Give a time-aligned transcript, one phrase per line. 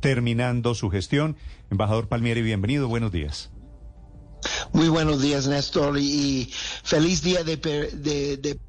[0.00, 1.36] terminando su gestión.
[1.70, 2.88] Embajador Palmieri, bienvenido.
[2.88, 3.50] Buenos días.
[4.72, 6.52] Muy buenos días, Néstor, y
[6.84, 7.56] feliz día de,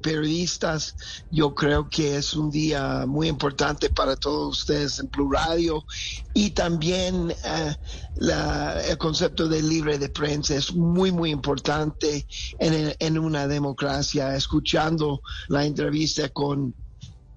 [0.00, 0.96] periodistas.
[1.30, 5.84] Yo creo que es un día muy importante para todos ustedes en Blue Radio
[6.34, 7.32] y también
[8.16, 12.26] la, el concepto de libre de prensa es muy, muy importante
[12.58, 14.34] en una democracia.
[14.34, 16.74] Escuchando la entrevista con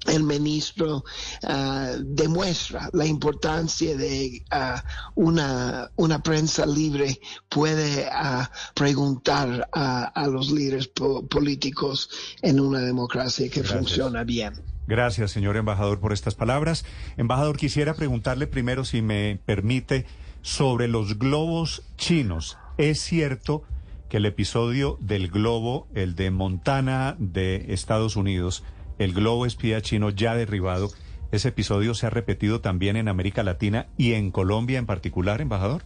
[0.08, 1.04] el ministro
[1.44, 4.80] uh, demuestra la importancia de uh,
[5.16, 7.20] una, una prensa libre
[7.50, 12.10] puede uh, preguntar a los líderes po políticos
[12.42, 13.80] en una democracia que Gracias.
[13.80, 14.54] funciona bien.
[14.88, 16.86] Gracias, señor embajador, por estas palabras.
[17.16, 20.06] Embajador, quisiera preguntarle primero, si me permite,
[20.42, 22.58] sobre los globos chinos.
[22.78, 23.64] ¿Es cierto
[24.10, 28.64] que el episodio del globo, el de Montana de Estados Unidos,
[29.00, 30.92] el globo espía chino ya derribado.
[31.32, 35.84] ¿Ese episodio se ha repetido también en América Latina y en Colombia en particular, embajador?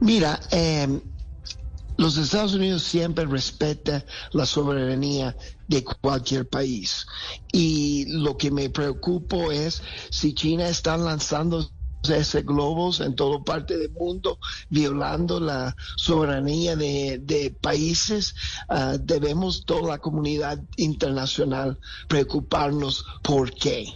[0.00, 1.00] Mira, eh,
[1.96, 7.06] los Estados Unidos siempre respetan la soberanía de cualquier país.
[7.52, 11.68] Y lo que me preocupa es si China está lanzando
[12.04, 14.38] ese globos en toda parte del mundo,
[14.70, 18.34] violando la soberanía de, de países,
[18.68, 23.86] uh, debemos toda la comunidad internacional preocuparnos por qué.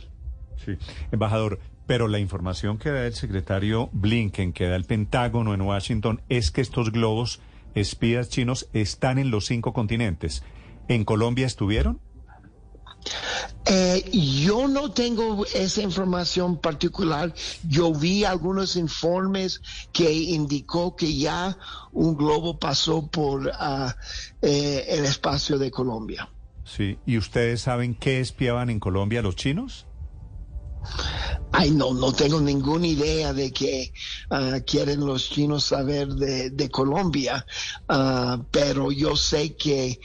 [0.64, 0.72] Sí,
[1.10, 6.22] embajador, pero la información que da el secretario Blinken, que da el Pentágono en Washington,
[6.28, 7.40] es que estos globos
[7.74, 10.42] espías chinos están en los cinco continentes.
[10.88, 12.00] ¿En Colombia estuvieron?
[13.64, 14.10] Eh,
[14.44, 17.32] yo no tengo esa información particular.
[17.68, 19.60] Yo vi algunos informes
[19.92, 21.56] que indicó que ya
[21.92, 23.90] un globo pasó por uh,
[24.40, 26.28] eh, el espacio de Colombia.
[26.64, 29.86] Sí, ¿y ustedes saben qué espiaban en Colombia los chinos?
[31.52, 33.92] Ay, no, no tengo ninguna idea de que
[34.30, 37.46] uh, quieren los chinos saber de, de Colombia,
[37.88, 40.00] uh, pero yo sé que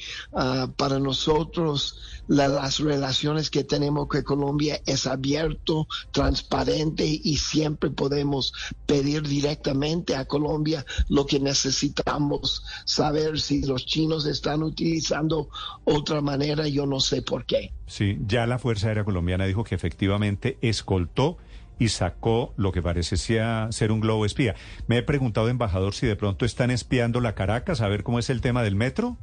[0.75, 1.97] para nosotros
[2.28, 8.54] la, las relaciones que tenemos con Colombia es abierto, transparente y siempre podemos
[8.86, 15.50] pedir directamente a Colombia lo que necesitamos saber si los chinos están utilizando
[15.86, 17.72] otra manera, yo no sé por qué.
[17.88, 21.38] Sí, ya la Fuerza Aérea Colombiana dijo que efectivamente escoltó
[21.80, 24.56] y sacó lo que parece ser un globo espía.
[24.88, 28.30] Me he preguntado, embajador, si de pronto están espiando la Caracas, a ver cómo es
[28.30, 29.18] el tema del metro.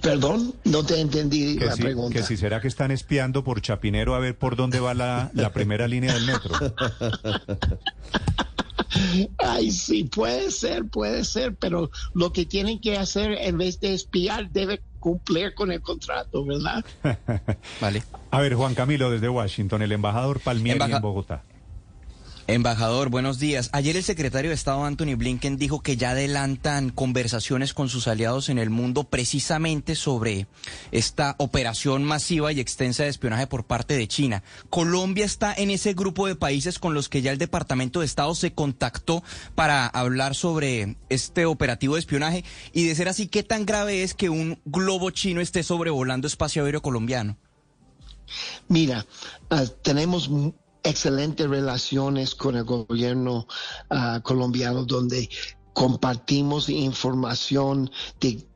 [0.00, 2.18] Perdón, no te entendí la pregunta.
[2.18, 5.52] Que si será que están espiando por Chapinero a ver por dónde va la, la
[5.52, 6.54] primera línea del metro.
[9.38, 13.94] Ay, sí, puede ser, puede ser, pero lo que tienen que hacer en vez de
[13.94, 16.84] espiar debe cumplir con el contrato, ¿verdad?
[17.80, 18.02] vale.
[18.30, 21.42] A ver, Juan Camilo, desde Washington, el embajador Palmieri en Bogotá.
[22.50, 23.68] Embajador, buenos días.
[23.74, 28.48] Ayer el secretario de Estado Anthony Blinken dijo que ya adelantan conversaciones con sus aliados
[28.48, 30.46] en el mundo precisamente sobre
[30.90, 34.42] esta operación masiva y extensa de espionaje por parte de China.
[34.70, 38.34] Colombia está en ese grupo de países con los que ya el Departamento de Estado
[38.34, 39.22] se contactó
[39.54, 44.14] para hablar sobre este operativo de espionaje y de ser así, ¿qué tan grave es
[44.14, 47.36] que un globo chino esté sobrevolando espacio aéreo colombiano?
[48.68, 49.04] Mira,
[49.50, 50.30] uh, tenemos
[50.82, 53.46] excelentes relaciones con el gobierno
[53.90, 55.28] uh, colombiano donde
[55.72, 57.90] compartimos información
[58.20, 58.46] de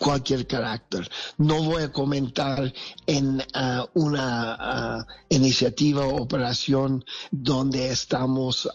[0.00, 1.08] cualquier carácter.
[1.38, 2.72] No voy a comentar
[3.06, 8.68] en uh, una uh, iniciativa o operación donde estamos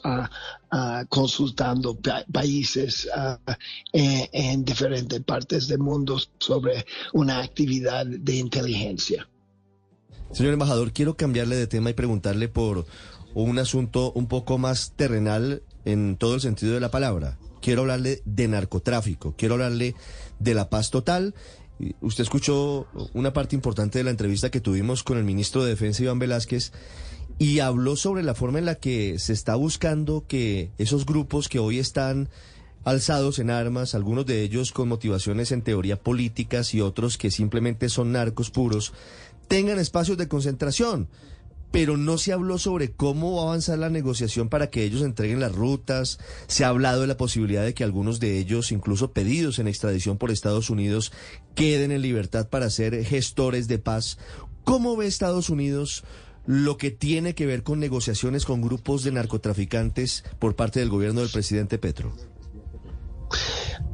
[1.10, 3.10] consultando pa países
[3.92, 9.28] en diferentes partes del mundo sobre una actividad de inteligencia.
[10.32, 12.86] Señor embajador, quiero cambiarle de tema y preguntarle por
[13.34, 17.38] un asunto un poco más terrenal en todo el sentido de la palabra.
[17.62, 19.96] Quiero hablarle de narcotráfico, quiero hablarle
[20.38, 21.34] de la paz total.
[22.02, 26.04] Usted escuchó una parte importante de la entrevista que tuvimos con el ministro de Defensa,
[26.04, 26.74] Iván Velázquez,
[27.40, 31.60] y habló sobre la forma en la que se está buscando que esos grupos que
[31.60, 32.30] hoy están
[32.84, 37.90] alzados en armas, algunos de ellos con motivaciones en teoría políticas y otros que simplemente
[37.90, 38.94] son narcos puros,
[39.50, 41.10] tengan espacios de concentración.
[41.72, 45.40] Pero no se habló sobre cómo va a avanzar la negociación para que ellos entreguen
[45.40, 46.18] las rutas.
[46.48, 50.18] Se ha hablado de la posibilidad de que algunos de ellos, incluso pedidos en extradición
[50.18, 51.12] por Estados Unidos,
[51.54, 54.18] queden en libertad para ser gestores de paz.
[54.64, 56.04] ¿Cómo ve Estados Unidos
[56.48, 61.22] lo que tiene que ver con negociaciones con grupos de narcotraficantes por parte del gobierno
[61.22, 62.16] del presidente Petro?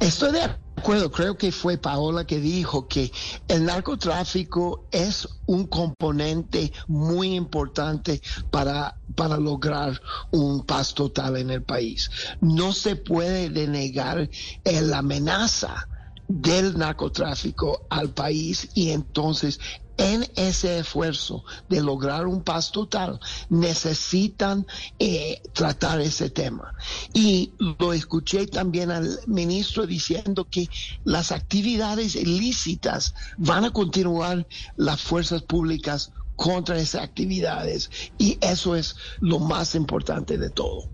[0.00, 0.42] Estoy de
[0.76, 3.10] acuerdo, creo que fue Paola que dijo que
[3.48, 8.20] el narcotráfico es un componente muy importante
[8.50, 10.00] para, para lograr
[10.32, 12.10] un paz total en el país.
[12.40, 14.28] No se puede denegar
[14.64, 15.88] la amenaza
[16.28, 19.58] del narcotráfico al país y entonces
[19.98, 24.66] en ese esfuerzo de lograr un paz total, necesitan
[24.98, 26.74] eh, tratar ese tema.
[27.12, 30.68] Y lo escuché también al ministro diciendo que
[31.04, 34.46] las actividades ilícitas van a continuar
[34.76, 40.90] las fuerzas públicas contra esas actividades y eso es lo más importante de todo.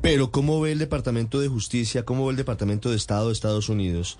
[0.00, 3.68] Pero ¿cómo ve el Departamento de Justicia, cómo ve el Departamento de Estado de Estados
[3.68, 4.18] Unidos?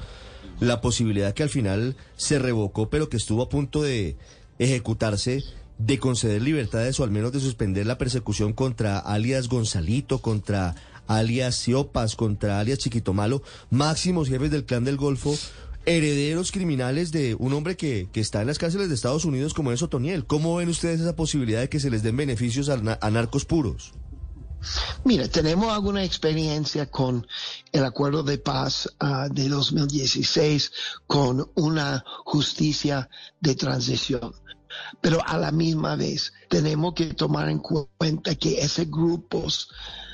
[0.60, 4.16] La posibilidad que al final se revocó, pero que estuvo a punto de
[4.58, 5.42] ejecutarse,
[5.78, 10.74] de conceder libertades o al menos de suspender la persecución contra alias Gonzalito, contra
[11.06, 15.36] alias Siopas, contra alias Chiquito Malo, máximos jefes del clan del Golfo,
[15.86, 19.72] herederos criminales de un hombre que, que está en las cárceles de Estados Unidos como
[19.72, 20.24] es Otoniel.
[20.24, 23.92] ¿Cómo ven ustedes esa posibilidad de que se les den beneficios a narcos puros?
[25.04, 27.26] Mira, tenemos alguna experiencia con
[27.72, 30.72] el acuerdo de paz uh, de 2016
[31.06, 33.08] con una justicia
[33.40, 34.34] de transición.
[35.00, 39.68] Pero a la misma vez tenemos que tomar en cuenta que esos grupos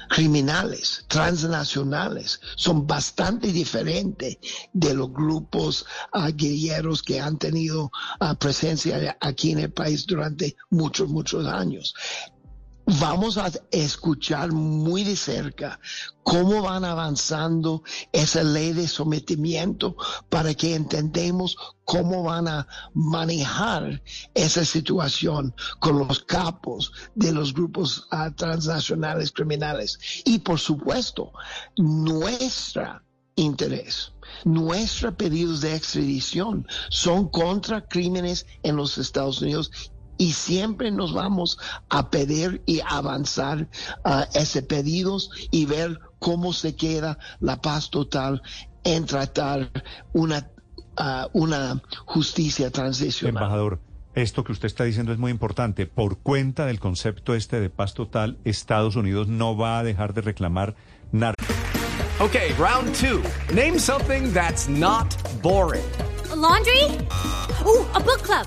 [0.09, 4.39] criminales transnacionales son bastante diferentes
[4.73, 10.57] de los grupos uh, guerrilleros que han tenido uh, presencia aquí en el país durante
[10.69, 11.95] muchos, muchos años
[12.99, 15.79] vamos a escuchar muy de cerca
[16.23, 17.83] cómo van avanzando
[18.13, 19.97] esa ley de sometimiento
[20.29, 24.03] para que entendamos cómo van a manejar
[24.35, 29.99] esa situación con los capos de los grupos uh, transnacionales criminales.
[30.25, 31.33] Y por supuesto,
[31.77, 33.05] nuestra
[33.37, 34.13] interés.
[34.45, 39.71] Nuestros pedidos de extradición son contra crímenes en los Estados Unidos
[40.21, 41.59] y siempre nos vamos
[41.89, 43.69] a pedir y avanzar
[44.05, 48.43] uh, ese pedidos y ver cómo se queda la paz total
[48.85, 49.71] en tratar
[50.13, 50.51] una,
[50.99, 53.43] uh, una justicia transicional.
[53.43, 53.81] Embajador.
[54.15, 55.87] Esto que usted está diciendo es muy importante.
[55.87, 60.21] Por cuenta del concepto este de paz total, Estados Unidos no va a dejar de
[60.21, 60.77] reclamar
[61.13, 61.47] narcos.
[62.21, 63.23] Okay, round two.
[63.55, 65.81] Name something that's not boring.
[66.31, 66.85] A laundry?
[67.65, 68.47] Ooh, a book club.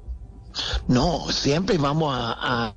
[0.87, 2.73] No, siempre vamos a,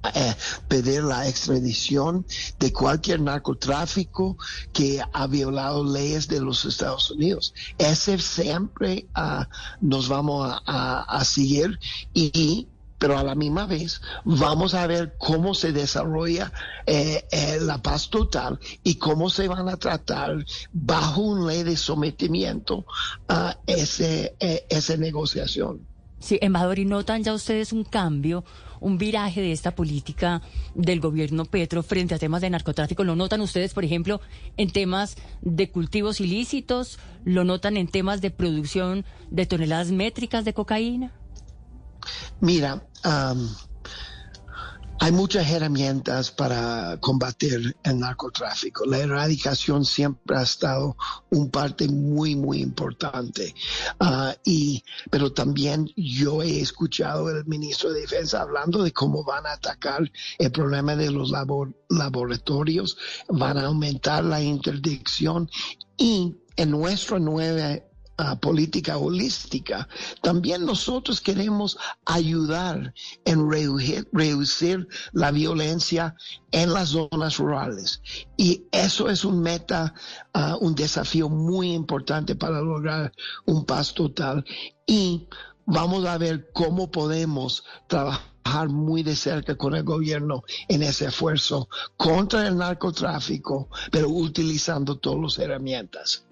[0.69, 2.27] pedir la extradición
[2.59, 4.37] de cualquier narcotráfico
[4.73, 7.55] que ha violado leyes de los Estados Unidos.
[7.79, 9.45] Ese siempre uh,
[9.81, 11.79] nos vamos a, seguir
[12.13, 16.53] y, pero a la misma vez vamos a ver cómo se desarrolla
[16.87, 21.77] eh, eh, la paz total y cómo se van a tratar bajo una ley de
[21.77, 22.85] sometimiento
[23.29, 25.94] a eh, esa negociación.
[26.25, 28.45] Sí, embajador, ¿y notan ya ustedes un cambio,
[28.81, 30.41] un viraje de esta política
[30.75, 33.05] del gobierno Petro frente a temas de narcotráfico?
[33.05, 34.23] ¿Lo notan ustedes, por ejemplo,
[34.57, 36.99] en temas de cultivos ilícitos?
[37.27, 41.13] ¿Lo notan en temas de producción de toneladas métricas de cocaína?
[42.41, 43.47] Mira, um,
[45.05, 48.87] hay muchas herramientas para combatir el narcotráfico.
[48.87, 50.97] La erradicación siempre ha estado
[51.29, 53.55] un parte muy, muy importante.
[54.01, 59.45] Uh, y, pero también yo he escuchado al ministro de Defensa hablando de cómo van
[59.45, 62.97] a atacar el problema de los labor laboratorios,
[63.29, 65.51] van a aumentar la interdicción
[65.99, 67.79] y en nuestra nueva
[68.41, 69.89] política holística,
[70.23, 72.95] también nosotros queremos ayudar
[73.25, 76.15] en reducir, reducir la violencia
[76.53, 78.01] en las zonas rurales.
[78.37, 79.95] Y eso es un meta,
[80.33, 83.13] ah, un desafío muy importante para lograr
[83.47, 84.45] un paz total.
[84.87, 85.29] Y
[85.67, 91.69] vamos a ver cómo podemos trabajar muy de cerca con el gobierno en ese esfuerzo
[91.97, 96.25] contra el narcotráfico, pero utilizando todas las herramientas.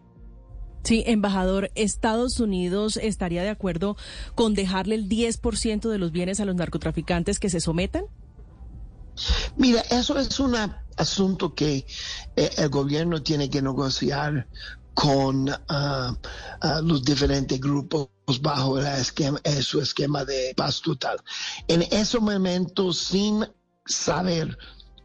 [0.82, 3.96] Sí, embajador, ¿Estados Unidos estaría de acuerdo
[4.34, 8.04] con dejarle el 10% de los bienes a los narcotraficantes que se sometan?
[9.56, 10.54] Mira, eso es un
[10.96, 11.86] asunto que
[12.36, 14.48] eh, el gobierno tiene que negociar
[14.94, 16.16] con ah,
[16.60, 18.08] ah, los diferentes grupos
[18.40, 21.18] bajo el esquema, su esquema de paz total.
[21.68, 23.46] En ese momento, sin
[23.86, 24.56] saber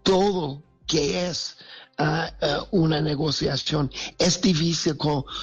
[0.04, 1.58] todo que es
[1.98, 2.32] ah,
[2.72, 4.96] una negociación, es difícil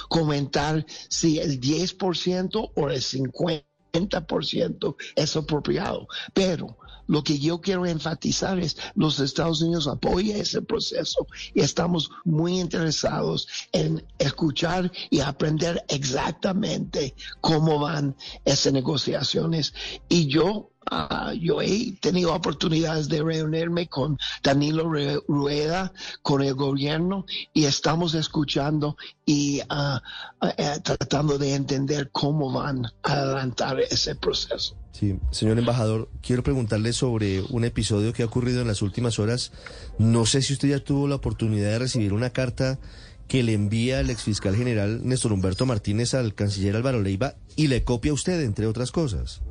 [0.09, 6.07] comentar si el 10% o el 50% es apropiado.
[6.33, 12.09] Pero lo que yo quiero enfatizar es los Estados Unidos apoya ese proceso y estamos
[12.23, 19.73] muy interesados en escuchar y aprender exactamente cómo van esas negociaciones.
[20.09, 24.91] Y yo Ah, yo he tenido oportunidades de reunirme con Danilo
[25.27, 33.13] Rueda, con el gobierno, y estamos escuchando y eh, tratando de entender cómo van a
[33.13, 34.75] adelantar ese proceso.
[34.91, 39.51] Sí, señor embajador, quiero preguntarle sobre un episodio que ha ocurrido en las últimas horas.
[39.97, 42.79] No sé si usted ya tuvo la oportunidad de recibir una carta
[43.27, 47.83] que le envía el exfiscal general Néstor Humberto Martínez al canciller Álvaro Leiva y le
[47.83, 49.41] copia a usted, entre otras cosas.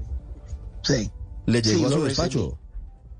[0.83, 1.11] Sí.
[1.47, 2.59] ¿Le llegó a su despacho?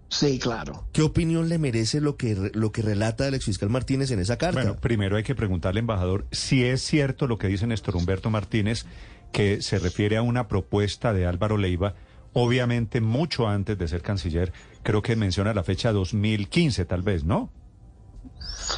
[0.09, 0.87] Sí, claro.
[0.93, 4.61] ¿Qué opinión le merece lo que, lo que relata el exfiscal Martínez en esa carta?
[4.63, 8.87] Bueno, primero hay que preguntarle, embajador, si es cierto lo que dice Néstor Humberto Martínez,
[9.33, 11.97] que se refiere a una propuesta de Álvaro Leiva,
[12.33, 14.53] obviamente mucho antes de ser canciller,
[14.83, 17.51] creo que menciona la fecha 2015 tal vez, ¿no?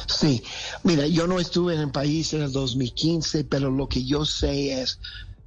[0.07, 0.43] Sí,
[0.83, 4.81] mira, yo no estuve en el país en el 2015, pero lo que yo sé
[4.81, 4.99] es,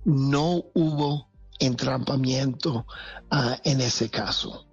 [0.04, 1.29] no hubo
[1.60, 2.86] entrampamiento
[3.30, 4.66] uh, en ese caso.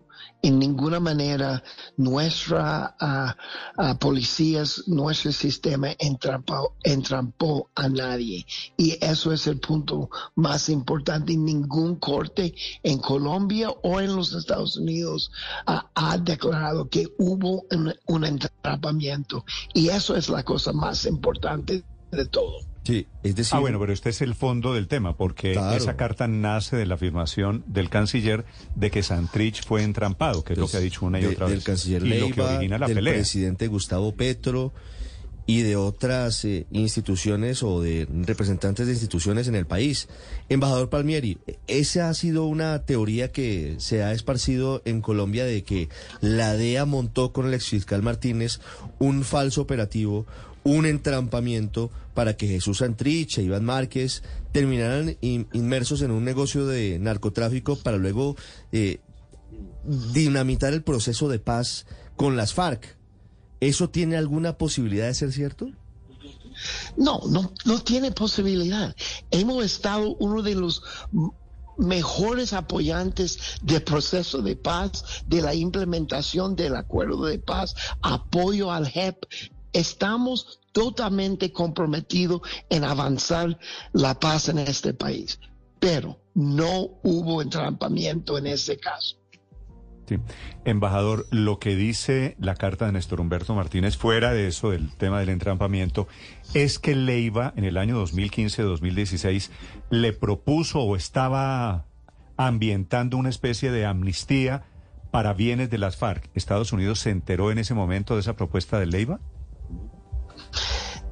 [0.44, 1.64] En ninguna manera
[1.98, 8.46] nuestra uh, policías, nuestro sistema entrampó, a nadie.
[8.78, 11.36] Y eso es el punto más importante.
[11.36, 12.54] Ningún corte
[12.84, 15.32] en Colombia o en los Estados Unidos
[15.66, 19.44] ha declarado que hubo un, un entrampamiento.
[19.74, 21.84] Y eso es la cosa más importante
[22.18, 22.60] de todo.
[22.84, 23.54] Sí, es decir...
[23.56, 26.96] Ah, bueno, pero este es el fondo del tema, porque esa carta nace de la
[26.96, 28.46] afirmación del canciller
[28.76, 31.58] de que Santrich fue entrampado, que es lo que ha dicho una y otra del
[31.58, 31.66] vez.
[31.66, 33.14] canciller y Leiva, lo que origina la del pelea.
[33.14, 34.74] presidente Gustavo Petro
[35.46, 40.08] y de otras eh, instituciones o de representantes de instituciones en el país.
[40.50, 45.90] Embajador Palmieri, esa ha sido una teoría que se ha esparcido en Colombia de que
[46.22, 48.60] la DEA montó con el exfiscal Martínez
[49.00, 50.26] un falso operativo,
[50.68, 54.22] un entrampamiento para que Jesús Santrich e Iván Márquez
[54.52, 58.36] terminaran in- inmersos en un negocio de narcotráfico para luego
[58.74, 59.00] eh,
[60.14, 61.86] dinamitar el proceso de paz
[62.18, 62.98] con las FARC.
[63.62, 65.70] ¿Eso tiene alguna posibilidad de ser cierto?
[66.98, 68.94] No, no, no tiene posibilidad.
[69.32, 70.84] Hemos estado uno de los
[71.78, 78.88] mejores apoyantes del proceso de paz, de la implementación del acuerdo de paz, apoyo al
[78.88, 79.24] JEP.
[79.78, 83.60] Estamos totalmente comprometidos en avanzar
[83.94, 85.40] la paz en este país,
[85.80, 89.18] pero no hubo entrampamiento en ese caso.
[90.08, 90.18] Sí.
[90.66, 95.20] Embajador, lo que dice la carta de Néstor Humberto Martínez, fuera de eso del tema
[95.20, 96.08] del entrampamiento,
[96.56, 99.52] es que Leiva en el año 2015-2016
[99.92, 101.86] le propuso o estaba
[102.36, 104.64] ambientando una especie de amnistía
[105.12, 106.32] para bienes de las FARC.
[106.34, 109.20] ¿Estados Unidos se enteró en ese momento de esa propuesta de Leiva?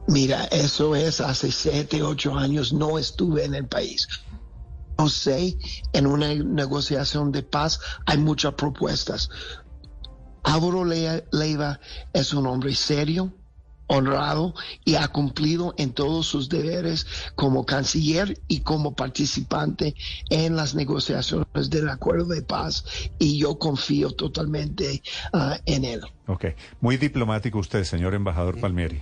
[0.08, 4.08] Mira, eso es hace siete, ocho años, no estuve en el país.
[4.98, 5.58] No sé,
[5.94, 9.30] en una negociación de paz hay muchas propuestas.
[10.44, 11.80] Álvaro Le- Leiva
[12.13, 13.34] es un hombre serio,
[13.88, 19.96] honrado y ha cumplido en todos sus deberes como canciller y como participante
[20.30, 22.86] en las negociaciones del acuerdo de paz
[23.20, 25.01] y yo confío totalmente
[25.34, 26.01] ah, en él.
[26.27, 26.46] Ok.
[26.80, 29.01] Muy diplomático usted, señor embajador Palmieri.